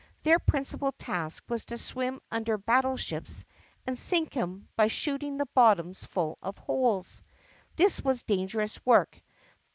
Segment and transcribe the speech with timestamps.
[0.23, 3.45] Their principal task was to swim under battle ships
[3.85, 7.21] and sink 'em by shooting the bottoms full of holes.
[7.75, 9.21] This was dangerous work.